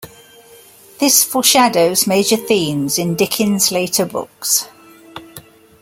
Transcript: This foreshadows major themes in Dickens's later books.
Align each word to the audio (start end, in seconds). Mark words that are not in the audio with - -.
This 0.99 1.23
foreshadows 1.23 2.07
major 2.07 2.35
themes 2.35 2.97
in 2.97 3.13
Dickens's 3.13 3.71
later 3.71 4.03
books. 4.03 4.67